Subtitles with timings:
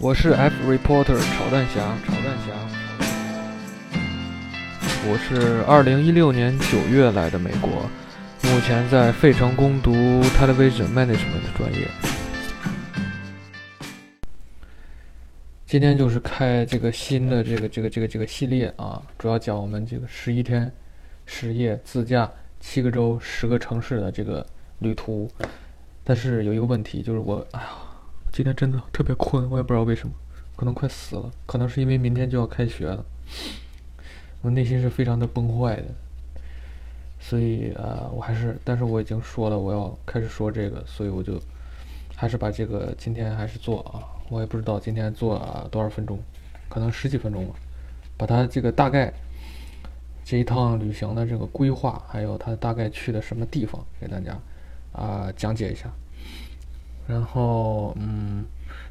[0.00, 2.52] 我是 F reporter 炒蛋侠，炒蛋侠。
[5.06, 7.88] 我是二零一六年九月来的美国，
[8.42, 11.88] 目前在费城攻读 Television Management 的专业。
[15.64, 20.70] 今天就是开这个新的这个这个这个这个系列啊，主要讲我们这个十一天
[21.24, 24.44] 十夜自驾七个州十个城市的这个
[24.80, 25.30] 旅途。
[26.02, 27.68] 但是有一个问题，就是我哎呀，
[28.34, 30.12] 今天真的特别困，我也不知道为什么，
[30.56, 33.06] 可能快死了，可能是因为明天就要开学了，
[34.42, 35.84] 我内心是非常的崩坏的。
[37.20, 41.40] 所以呃，我还是，但是我已经说了我要开始说这个，所以我就
[42.16, 46.18] 还是把这个今天还是做啊，我也不知道今天做啊多少分钟，
[46.68, 47.54] 可能十几分钟吧，
[48.16, 49.14] 把它这个大概
[50.24, 54.36] 这一趟旅行的这个规划，还有它大概去的什么地方给大家。
[54.90, 55.88] 啊，讲解一下。
[57.06, 58.44] 然后，嗯，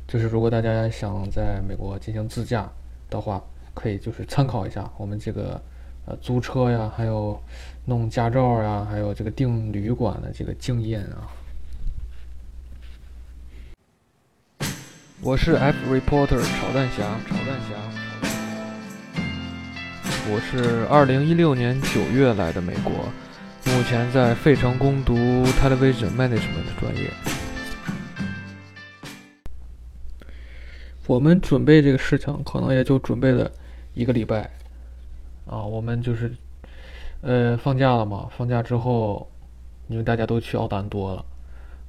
[0.08, 2.70] 就是如果大家想在美国进行自驾
[3.10, 3.42] 的话，
[3.74, 5.60] 可以就是参考一下我们这个
[6.06, 7.42] 呃租车呀，还有
[7.86, 11.26] 弄驾照呀，还有这个订旅馆的这个经验啊。
[15.22, 17.76] 我是 F reporter 炒蛋侠，炒蛋侠。
[20.30, 22.92] 我是二零一六年九月来的美国。
[23.66, 27.33] 目前在费城攻读 Television Management 专业。
[31.06, 33.52] 我们准备这个事情，可能也就准备了
[33.94, 34.50] 一个礼拜。
[35.46, 36.34] 啊，我们就是，
[37.22, 38.30] 呃，放假了嘛。
[38.38, 39.30] 放假之后，
[39.88, 41.26] 因为大家都去奥兰多了，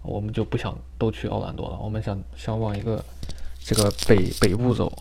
[0.03, 1.79] 我们就不想都去奥兰多了。
[1.81, 3.03] 我们想想往一个
[3.61, 4.93] 这个北北部走，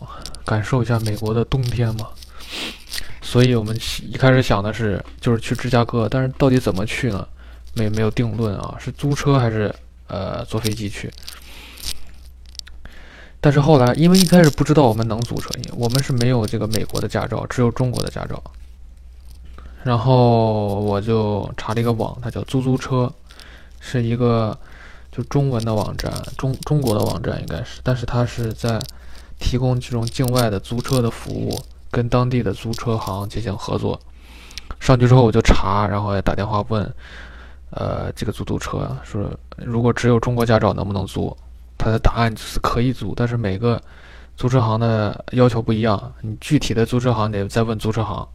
[0.44, 2.08] 感受一下美国的冬天嘛。
[3.20, 7.26] 所以我们一开始想的是，就是去芝加哥，但是到底怎么去呢？
[7.74, 9.74] 没没有定论啊，是租车还是
[10.06, 11.10] 呃坐飞机去？
[13.44, 18.42] 但是后来，因为一开始不知道我们能租车，我们是没有这个美国的驾照，只有中国的驾照。
[19.82, 23.12] 然后我就查了一个网，它叫租租车，
[23.80, 24.58] 是一个
[25.12, 28.80] 就中文的网站，中中国的网站应该是，但是它是在
[29.38, 31.60] 提供这种境外的租车的服务。
[31.90, 34.00] 跟当地的租车行进行合作，
[34.80, 36.82] 上去之后我就查，然后也打电话问，
[37.72, 41.36] 呃，这个租租车说，如果只有中国驾照能不能租？
[41.76, 43.80] 他的答案是可以租，但是每个
[44.36, 48.26] 租车行的要求不一样，你具体的租车行得再问租车行。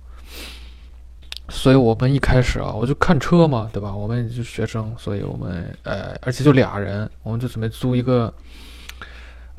[1.49, 3.95] 所以我们一开始啊，我就看车嘛，对吧？
[3.95, 8.33] 我们就学生，所以我们呃，而且就俩人，我们就准备租一个。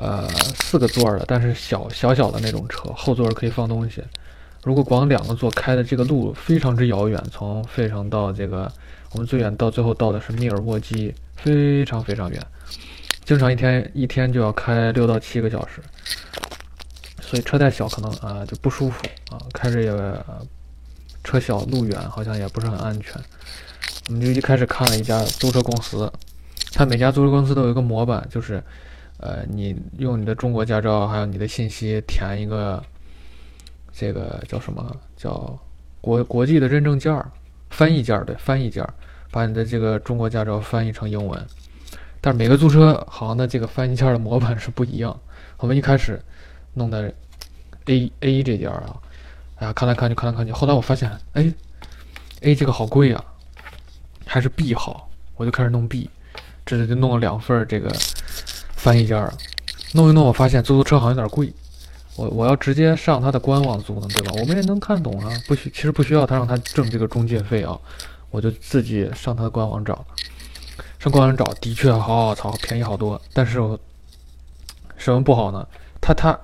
[0.02, 4.02] 呃，四个座的，但是小小小的那种车，后座可以放东西。
[4.64, 8.72] 如果光两个座开的这个路非常之遥远，从费城到这个，
[9.12, 12.42] 我们最远到最后到的是密尔沃基，非常非常远，
[13.30, 15.80] 经常一天一天就要开六到七个小时。
[17.20, 20.24] 所以车太小可能啊就不舒服啊，开着也
[21.22, 23.14] 车小路远，好像也不是很安全。
[24.08, 26.12] 我们就一开始看了一家租车公司，
[26.72, 28.60] 它每家租车公司都有一个模板，就是。
[29.22, 32.82] 呃，你用你的中国驾照，还有你的信息填一个，
[33.92, 34.96] 这个叫什么？
[35.14, 35.56] 叫
[36.00, 37.30] 国国际的认证件儿，
[37.68, 38.94] 翻译件儿对，翻译件儿，
[39.30, 41.46] 把你的这个中国驾照翻译成英文。
[42.20, 45.18] 但是每个租车行的这个翻译件的模板是不一样。
[45.58, 46.20] 我们一开始
[46.74, 47.12] 弄的
[47.86, 48.96] A A 这件啊，
[49.56, 51.52] 哎呀，看来看去，看来看去，后来我发现，哎
[52.42, 53.24] ，A 这个好贵啊，
[54.26, 56.08] 还是 B 好，我就开始弄 B，
[56.64, 57.90] 这就弄了两份这个。
[58.80, 59.30] 翻译件儿，
[59.92, 61.52] 弄一弄，我发现租租车好像有点贵。
[62.16, 64.32] 我我要直接上他的官网租呢，对吧？
[64.40, 67.78] 我们也能看懂啊，不需其实不需要他让他挣这个中介费啊，
[68.30, 70.02] 我就自己上他的官网找。
[71.00, 73.18] 上官网找的确好好操，便宜好多。
[73.32, 73.78] 但是我
[74.98, 75.66] 什么不好呢？
[75.98, 76.38] 他他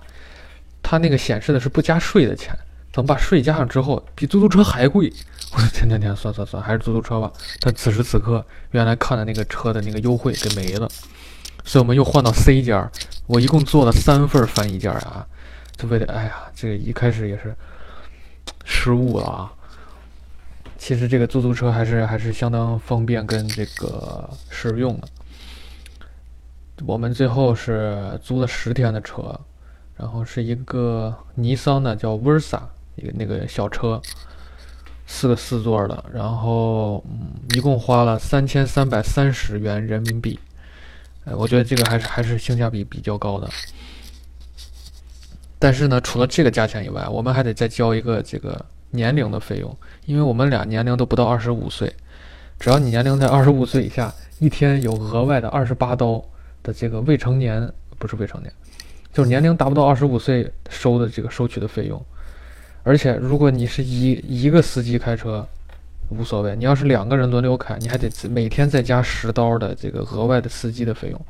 [0.82, 2.58] 他那个显示的是不加税的钱，
[2.90, 5.12] 怎么把税加上之后，比出租车还贵。
[5.52, 7.30] 我说天天天，算算算，还是出租车吧。
[7.60, 10.88] 但此时此刻，原来看的那个车的那个优惠给没了。
[11.62, 12.90] 所以我们又换到 C 家，
[13.26, 15.26] 我一共做了三份翻译件啊，
[15.76, 17.54] 就为了哎呀，这个一开始也是
[18.64, 19.52] 失误了啊。
[20.86, 25.08] 其实这个出租车还是还是相当方便跟这个实用的。
[26.86, 29.36] 我们最后是租了十天的车，
[29.96, 32.60] 然后是一个尼桑的叫 Versa
[32.94, 34.00] 一个那个小车，
[35.08, 40.38] 四个四座的，然后嗯，一共花了三千三百三十元人民币。
[41.24, 43.50] 哎，我觉得这个还是还是性价比比较高的。
[45.58, 48.64] 但是呢，除了这个价钱以外，我们还得再交一个这个
[48.96, 49.76] 年龄的费用，
[50.06, 51.94] 因为我们俩年龄都不到二十五岁。
[52.58, 56.24] 只要你年龄在二十五岁以下，一天有额外的二十八刀
[56.62, 58.52] 的这个未成年，不是未成年，
[59.12, 62.02] 就是年龄达不到二十五岁收的这个收取的费用。
[62.82, 65.46] 而且如果你是一一个司机开车，
[66.08, 71.20] 无所谓；你要是两个人轮流开，你还得每天再加十刀的这个额外的司机的费用。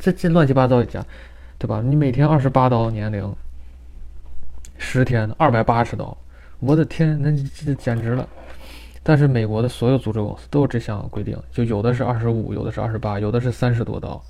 [0.00, 1.04] 这这乱七八糟一加，
[1.58, 1.80] 对吧？
[1.84, 3.32] 你每天二十八刀年龄，
[4.78, 6.16] 十天二百八十刀，
[6.62, 7.30] 我的天，那
[7.66, 8.26] 这简直了！
[9.02, 14.22] 但是美国的所有租车公司都有这项规定，就有的是二十五，有的是二十八，有的是三十多刀。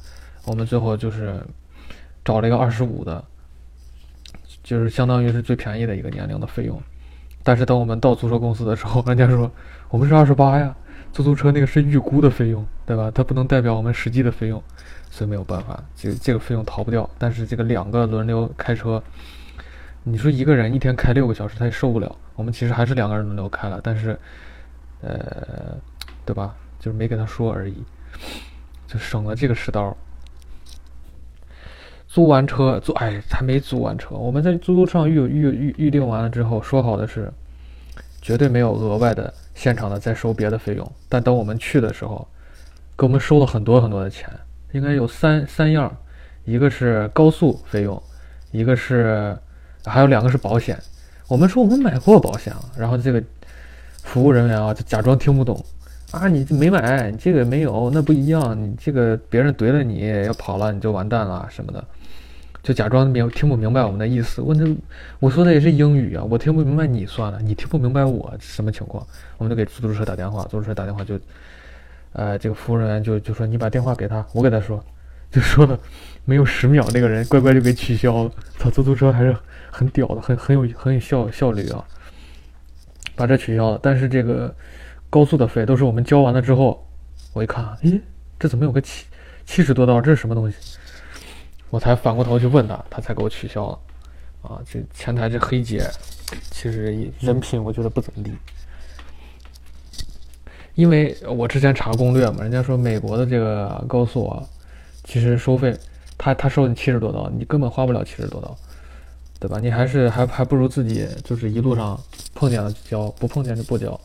[0.46, 1.38] 我们最后就是
[2.24, 3.22] 找了一个二十五的，
[4.62, 6.80] 就是相当于是最便宜的一个年龄的费用。
[7.42, 9.50] 但是等我们到租车公司的时候，人家说
[9.90, 10.74] 我们是二十八呀，
[11.12, 13.10] 出租车那个是预估的费用，对吧？
[13.14, 14.62] 它不能代表我们实际的费用，
[15.10, 17.08] 所以没有办法，这这个费用逃不掉。
[17.18, 19.02] 但是这个两个轮流开车，
[20.04, 22.16] 你说一个人一天开六个小时，他也受不了。
[22.34, 24.18] 我们其实还是两个人轮流开了，但是。
[25.04, 25.76] 呃，
[26.24, 26.54] 对吧？
[26.78, 27.74] 就是没跟他说而已，
[28.86, 29.96] 就省了这个十刀。
[32.06, 34.14] 租完车，租哎，还没租完车。
[34.14, 37.32] 我们在出租车上预预预预定完了之后，说好的是
[38.20, 40.92] 绝对没有额外的现场的再收别的费用。
[41.08, 42.24] 但等我们去的时候，
[42.96, 44.30] 给我们收了很多很多的钱，
[44.70, 45.92] 应该有三三样，
[46.44, 48.00] 一个是高速费用，
[48.52, 49.36] 一个是
[49.84, 50.78] 还有两个是保险。
[51.28, 53.22] 我们说我们买过保险了，然后这个。
[54.04, 55.64] 服务人员啊，就假装听不懂
[56.10, 56.26] 啊！
[56.26, 58.60] 你这没买，你这个没有，那不一样。
[58.60, 61.82] 你这个别人怼了你要跑了，你就完蛋了什么的，
[62.64, 64.42] 就假装明听不明白我们的意思。
[64.42, 64.76] 问这
[65.20, 69.06] 我说的也是英语啊，我听不明白你算了，你听不明白我什么情况？
[69.38, 71.16] 我们就给出租车打电话，出租车打电话就，
[72.12, 74.84] 呃，这个服务人员就就说你把电话给他，我给他说，
[75.30, 75.78] 就说了
[76.24, 78.30] 没有十秒，那个人乖乖就给取消了。
[78.58, 79.36] 操出租车还是
[79.70, 81.84] 很屌的，很很有很有效效率啊。
[83.14, 84.54] 把这取消了，但是这个
[85.10, 86.86] 高速的费都是我们交完了之后，
[87.32, 88.00] 我一看，咦，
[88.38, 89.04] 这怎么有个七
[89.44, 90.00] 七十多刀？
[90.00, 90.56] 这是什么东西？
[91.68, 93.78] 我才反过头去问他，他才给我取消了。
[94.42, 95.88] 啊，这前台这黑姐，
[96.50, 98.32] 其实人品我觉得不怎么地。
[100.74, 104.42] 因为我之前查攻略嘛，人家说美国的这个高速啊，
[105.04, 105.76] 其实收费，
[106.16, 108.56] 他他收你七十多刀，你根本花不了七十多刀。
[109.40, 109.58] 对吧？
[109.58, 112.00] 你还是还还不如自己，就是一路上
[112.32, 114.00] 碰见了交，不碰见就不交。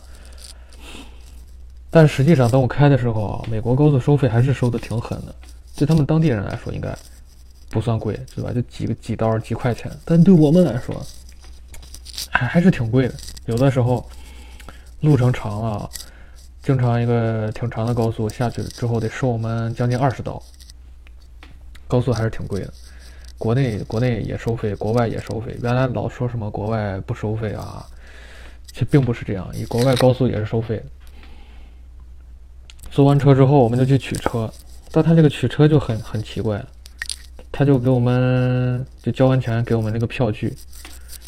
[1.92, 5.36] 但实际上，等我开的时候啊，美国高速收费还是收的挺狠的。
[5.76, 6.92] 对他们当地人来说，应该
[7.70, 8.52] 不算贵，对吧？
[8.52, 9.92] 就几个几刀几块钱。
[10.04, 11.00] 但对我们来说，
[12.32, 13.14] 还还是挺贵的。
[13.46, 14.04] 有的时候
[15.02, 15.88] 路程长了，
[16.64, 20.42] 经常一个挺长的高速下去之后，得收我们将近二十刀。
[21.88, 22.74] 高速还是挺贵的。
[23.38, 25.56] 国内国内也收费，国外也收费。
[25.62, 27.86] 原来老说什么国外不收费啊，
[28.72, 29.48] 其实并不是这样。
[29.54, 30.84] 以国外高速也是收费的。
[32.90, 34.52] 租完车之后，我们就去取车，
[34.92, 36.66] 但他这个取车就很很奇怪，
[37.52, 40.52] 他就给我们就交完钱给我们那个票据，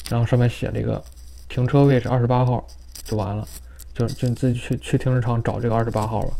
[0.09, 0.99] 然后上面写了一个
[1.47, 2.65] 停车位是二十八号，
[3.03, 3.47] 就完了，
[3.93, 6.33] 就就你自己去去停车场找这个二十八号吧。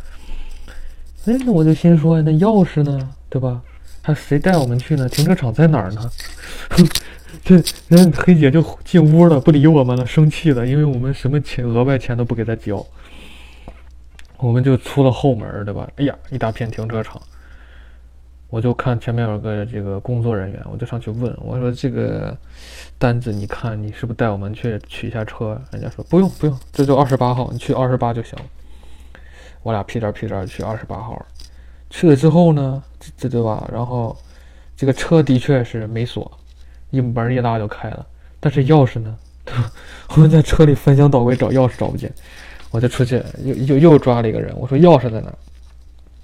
[1.27, 3.61] 哎，那我就心说，那钥匙呢，对吧？
[4.01, 5.07] 还谁带我们去呢？
[5.07, 6.11] 停车场在哪儿呢？
[7.43, 7.55] 这
[7.87, 12.85] 人黑姐就进屋了，不理我们了，生气了，因为我们什么钱额外钱都不给她交，
[14.37, 15.87] 我们就出了后门，对吧？
[15.97, 17.21] 哎呀，一大片停车场，
[18.49, 22.35] 我就看前面有个这个工作人员，我就上去问，我说这个
[22.97, 25.59] 单子你看你是不是带我们去取一下车？
[25.71, 28.37] 人家说不用不用，这就二十八号，你去二十八就行。
[29.61, 31.25] 我俩屁颠屁颠去二十八号。
[31.89, 32.83] 去了之后呢，
[33.17, 33.67] 这对吧？
[33.71, 34.17] 然后
[34.75, 36.31] 这个车的确是没锁，
[36.89, 38.05] 一门一拉就开了。
[38.39, 39.17] 但是钥匙呢？
[40.09, 42.11] 我们在车里翻箱倒柜找钥匙找不见，
[42.71, 44.55] 我就出去又又又抓了一个人。
[44.57, 45.33] 我说钥匙在哪？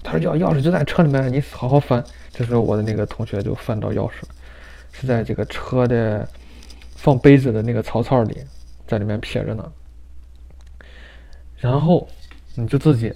[0.03, 2.03] 他说钥钥匙就在车里面，你好好翻。
[2.31, 4.29] 这时候我的那个同学就翻到钥匙了，
[4.91, 6.27] 是在这个车的
[6.95, 8.37] 放杯子的那个槽槽里，
[8.85, 9.71] 在里面撇着呢。
[11.57, 12.07] 然后
[12.53, 13.11] 你就自己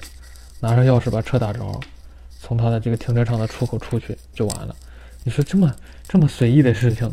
[0.60, 1.60] 拿上钥匙把车打着。
[2.50, 4.76] 从他的这个停车场的出口出去就完了。
[5.24, 5.72] 你说这么
[6.08, 7.08] 这么随意的事情，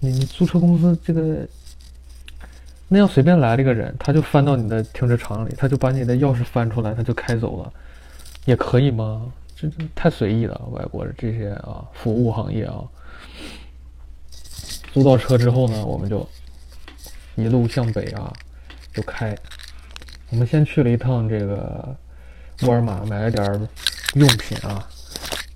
[0.00, 1.46] 你你租车公司这个，
[2.88, 7.72] 那要随便来了一个人，他就翻到你的停车场里，他就把你的钥匙翻出来，他就开走了，
[8.44, 9.32] 也可以吗？
[9.54, 12.82] 这这太随意了，外国的这些啊，服务行业啊。
[14.92, 16.28] 租到车之后呢，我们就
[17.36, 18.32] 一路向北啊，
[18.92, 19.32] 就开。
[20.30, 21.96] 我们先去了一趟这个
[22.62, 23.68] 沃尔玛，买了点。
[24.14, 24.86] 用品啊，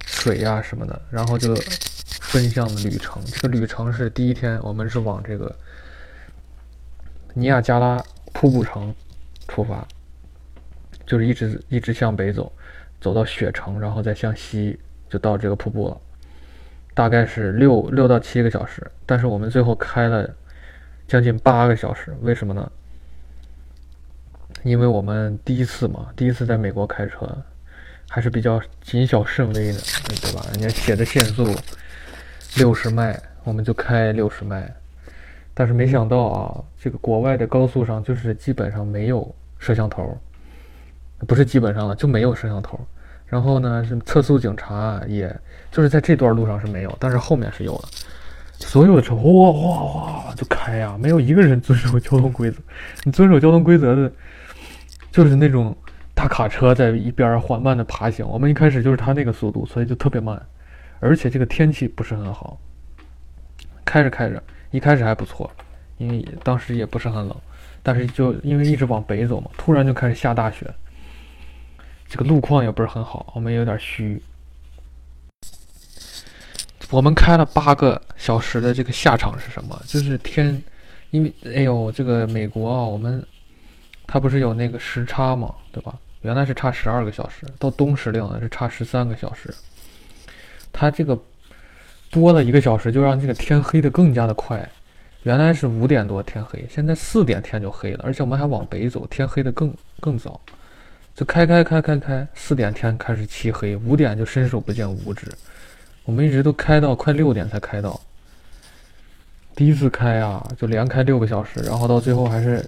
[0.04, 1.54] 水呀什么的，然后就
[2.32, 3.22] 奔向旅程。
[3.26, 5.54] 这个旅程是第一天，我们是往这个
[7.34, 8.94] 尼亚加拉瀑布城
[9.46, 9.86] 出发，
[11.06, 12.50] 就是一直一直向北走，
[13.00, 14.78] 走到雪城，然后再向西
[15.10, 16.00] 就到这个瀑布了。
[16.94, 20.34] 大概是六六到七个小时，但是我们最后开了
[21.06, 22.72] 将近八个小时，为什么呢？
[24.62, 27.30] 因为我们第一次嘛，第一次在美国开车，
[28.08, 29.78] 还是比较谨小慎微的，
[30.22, 30.46] 对吧？
[30.52, 31.54] 人家写的限速
[32.56, 34.72] 六十迈，我们就开六十迈。
[35.52, 40.16] 但是没想到啊，这个国外的高速上就是基本上没有摄像头，
[41.26, 42.78] 不是基本上了，就没有摄像头。
[43.26, 45.34] 然后呢，是测速警察，也
[45.72, 47.88] 就是在这段路上是没有，但是后面是有的。
[48.58, 52.58] 所有的车哗哗哗就开呀，没有一个人遵守交通规则。
[53.04, 54.10] 你遵守交通规则的，
[55.10, 55.76] 就是那种
[56.16, 58.26] 大卡车在一边缓慢的爬行。
[58.26, 60.40] 我们一开始就是他那个速度，所以就特别慢，
[60.98, 62.58] 而且这个天气不是很好。
[63.84, 65.48] 开着开着，一开始还不错，
[65.98, 67.36] 因为当时也不是很冷，
[67.82, 70.66] 但是就因为一直往北走嘛，突然就开始下大雪。
[72.08, 74.20] 这个路况也不是很好，我们有点虚。
[76.90, 79.78] 我们开了八个小时的这个下场是什么？
[79.86, 80.62] 就是天，
[81.10, 83.22] 因为哎呦，这个美国啊，我们
[84.06, 85.94] 它不是有那个时差嘛，对吧？
[86.22, 89.54] 原来是差十二个小时，到冬时令是差十三个小时。
[90.72, 91.18] 它这个
[92.10, 94.68] 多了一个小时，就让这个天黑的更加的快。
[95.22, 100.40] 原来是五点多天黑，现在四点天就黑了，而且我们还往北走，天黑的更更早。
[101.14, 105.26] 就开开开开开，四点天开始漆黑，五点就伸手不见五指。
[106.04, 108.00] 我们一直都开到快六点才开到。
[109.54, 112.64] 第一次开啊，就连开六个小时，然后到最后还是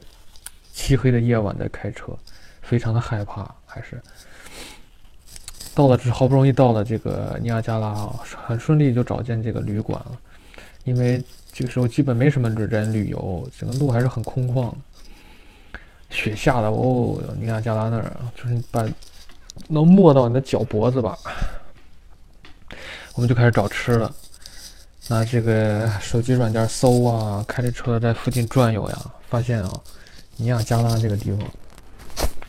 [0.73, 2.17] 漆黑的夜晚在开车，
[2.69, 3.53] 非常的害怕。
[3.65, 4.01] 还是
[5.75, 10.19] 到了这好不容易到了这个尼亚加拉啊，很顺利就找见这个旅馆了。
[10.85, 11.23] 因为
[11.53, 14.73] 这个时候基本没什么人旅游，整个路还是很空旷。
[16.11, 18.83] 雪下的哦，尼亚加拉那儿就是把
[19.69, 21.17] 能没到你的脚脖子吧。
[23.15, 24.15] 我们就开始找吃了，
[25.09, 28.99] 拿这个手机软件搜啊，开着车在附近转悠呀，
[29.29, 29.81] 发现啊，
[30.37, 31.41] 尼亚加拉这个地方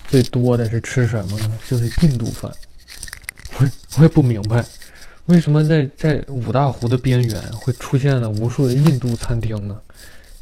[0.10, 1.60] 最多的是吃什么呢？
[1.68, 2.52] 就是印度饭。
[3.60, 4.64] 我我也不明白，
[5.26, 9.80] 为什么在在五大湖的边缘会出现了无数的印度餐厅呢？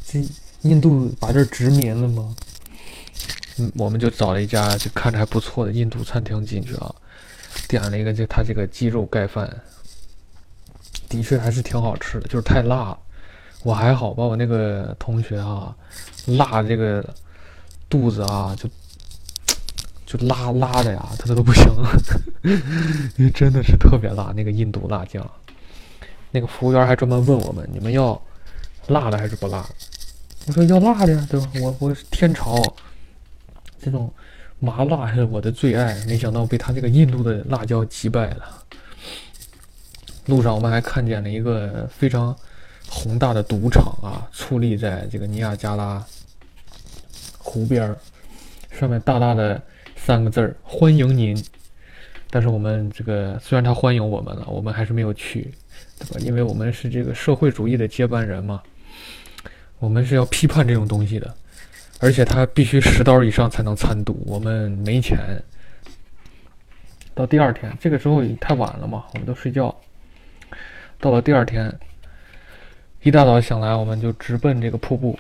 [0.06, 0.24] 这
[0.62, 2.36] 印度把这儿殖民了吗？
[3.58, 6.94] 嗯，我们就找了一家就看着还不错的印度餐厅进去啊，
[7.68, 9.50] 点了一个就他这个鸡肉盖饭，
[11.10, 12.98] 的确还是挺好吃的，就是太辣。
[13.64, 15.76] 我还好吧，我那个同学啊，
[16.26, 17.04] 辣这个
[17.90, 18.70] 肚子啊，就
[20.08, 21.64] 就拉拉的呀，他都不行，
[23.18, 25.30] 因为真的是特别辣，那个印度辣酱。
[26.32, 28.20] 那个服务员还专门问我们，你们要
[28.88, 29.68] 辣的还是不辣？
[30.48, 31.48] 我说要辣的呀，对吧？
[31.62, 32.56] 我我天朝。
[33.82, 34.12] 这种
[34.60, 38.64] 麻辣是我的最爱，没想到被他这个印度的辣椒击败了。
[40.26, 42.36] 路上我们还看见了一个非常
[42.90, 46.04] 宏大的赌场啊，矗立在这个尼亚加拉
[47.38, 47.94] 湖边，
[48.72, 49.62] 上面大大的
[50.08, 51.36] 三个字儿“欢迎您”。
[52.32, 55.52] 但是我们这个虽然他欢迎我们了，我们还是没有去，
[56.00, 56.26] 对吧？
[56.26, 58.64] 因为我们是这个社会主义的接班人嘛，
[59.80, 61.36] 我们是要批判这种东西的。
[62.00, 65.18] 而且他必须十刀以上才能参赌，我们没钱。
[67.14, 69.76] 到第二天，这个时候也太晚了嘛，我们都睡觉。
[71.02, 71.70] 到了第二天，
[73.02, 75.20] 一大早醒来，我们就直奔这个瀑布。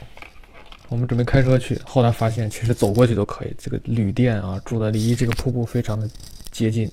[0.89, 3.53] 我们准备开车去，后来发现其实走过去都可以。
[3.57, 6.09] 这个旅店啊，住的离这个瀑布非常的
[6.51, 6.89] 接近。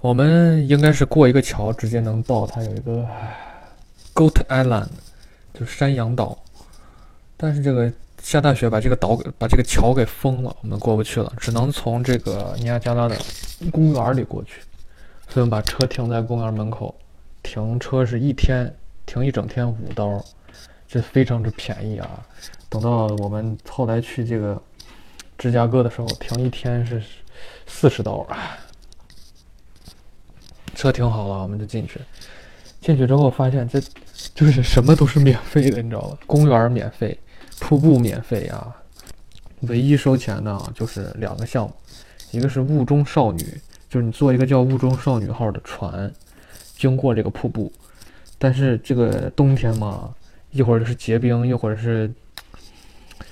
[0.00, 2.46] 我们应该是过一个桥，直接能到。
[2.46, 3.06] 它有一个
[4.14, 4.88] Goat Island，
[5.52, 6.38] 就是山羊岛。
[7.36, 7.92] 但是这个
[8.22, 13.16] 下大雪，把这个岛给把这个桥给封了，我们过不去了，只能从这个尼亚加拉的
[13.70, 14.60] 公园里过去。
[15.28, 16.94] 所以我们把车停在公园门口，
[17.42, 18.74] 停车是一天
[19.06, 20.22] 停一整天五刀，
[20.94, 22.24] 这非常之便宜啊！
[22.68, 24.62] 等到我们后来去这个
[25.36, 27.02] 芝加哥的时候，停一天是
[27.66, 28.56] 四十刀啊。
[30.72, 32.00] 车停好了，我们就进去。
[32.80, 33.82] 进去之后发现，这
[34.36, 36.18] 就是什么都是免费的，你知道吧？
[36.28, 37.18] 公园免费。
[37.58, 38.72] 瀑布免费啊，
[39.62, 41.74] 唯一收钱的就是两个项目，
[42.30, 43.60] 一个是雾中少女，
[43.90, 46.08] 就是你坐一个叫雾中少女号的船，
[46.76, 47.72] 经过这个瀑布，
[48.38, 50.14] 但是这个冬天嘛，
[50.54, 52.08] 一会儿是结冰，一会儿是，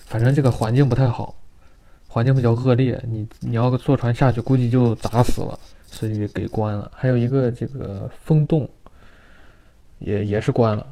[0.06, 1.32] 反正这个环境不太好，
[2.08, 6.90] 环境比较恶劣，你你要坐船下去，估计就砸死了，所以给关了。
[6.92, 8.68] 还有一个这个风洞，
[10.00, 10.84] 也也是关了，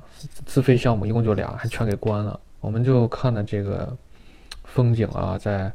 [0.47, 2.39] 自费项目一共就俩，还全给关了。
[2.61, 3.97] 我们就看了这个
[4.63, 5.73] 风景啊，在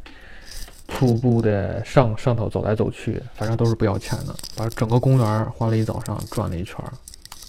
[0.87, 6.77] 瀑布的上上头走来走去，反正都是不要钱的，把整个公园花了一早上转了一圈，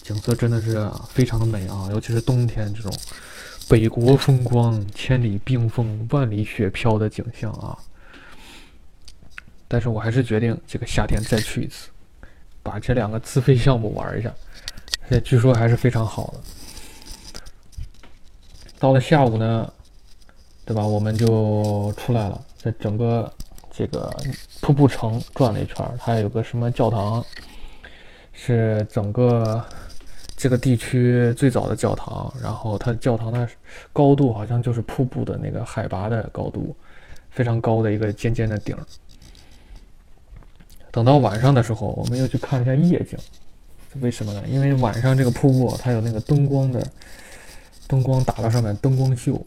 [0.06, 2.92] 景色真的是非常的美啊，尤其是冬天这种
[3.68, 7.76] 北国风光、千里冰封、万里雪飘的景象啊。
[9.66, 11.88] 但是我还是决定这个夏天再去一次，
[12.62, 14.32] 把这两个自费项目玩一下，
[15.02, 16.40] 而且据说还是非常好的。
[18.78, 19.72] 到了下午呢，
[20.64, 20.86] 对吧？
[20.86, 23.28] 我们就出来了，在整个
[23.72, 24.08] 这个
[24.60, 27.24] 瀑布城转了一圈，它有个什么教堂，
[28.32, 29.64] 是整个
[30.36, 32.32] 这个地区最早的教堂。
[32.42, 33.48] 然后它教堂的
[33.92, 36.76] 高度好像就是瀑布的那个海拔的高度，
[37.30, 38.76] 非常高的一个尖尖的顶。
[40.90, 43.18] 等到晚上的时候，我们又去看一下夜景。
[44.00, 44.42] 为什么呢？
[44.46, 46.86] 因为晚上这个瀑布它有那个灯光的
[47.86, 49.40] 灯光打到上面，灯光秀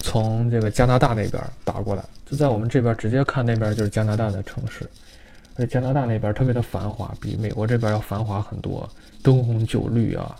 [0.00, 4.88] 从这个加拿大那边打过来，就在我们这边直接看那边就是加拿大的城市。
[5.58, 8.88] 而且加拿大那边特别的繁华，比美国这边要繁华很多，
[9.22, 10.36] 灯红酒绿啊。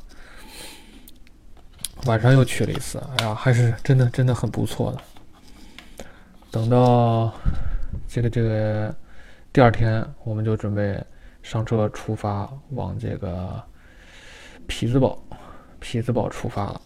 [2.07, 6.07] 晚上又去了一次，哎呀，还是真的真的很不错的。
[6.51, 7.33] 等到
[8.09, 8.95] 这个这个。
[9.51, 11.03] 第二天，我们就准备
[11.43, 13.61] 上车出发，往这个
[14.69, 15.19] 匹兹堡，
[15.81, 16.81] 匹兹堡出发了。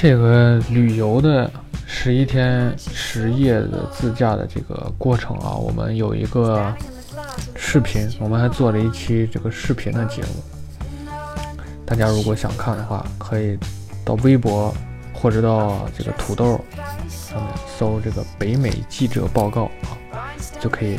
[0.00, 1.50] 这个旅游的。
[1.92, 6.72] 十一天十夜的自驾的这个过程啊，我们有一个
[7.56, 11.08] 视频，我们还做了一期这个视频的节目。
[11.84, 13.58] 大家如果想看的话，可以
[14.04, 14.72] 到微博
[15.12, 16.58] 或者到这个土豆
[17.08, 19.64] 上面搜这个“北美记者报告”
[20.14, 20.30] 啊，
[20.60, 20.96] 就可以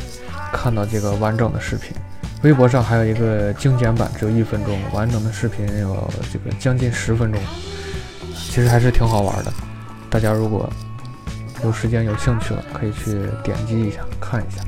[0.51, 1.95] 看到这个完整的视频。
[2.43, 7.41] 微博上还有一个精简版，只有一分钟，完整的视频有这个将近十分钟，
[8.51, 9.53] 其实还是挺好玩的。
[10.09, 10.69] 大家如果
[11.63, 14.61] 有时间有兴趣了，可以去点击一下看一下。